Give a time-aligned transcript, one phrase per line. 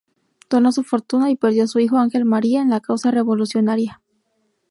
[0.49, 4.01] Donó su fortuna y perdió a su hijo Ángel María en la causa revolucionaria.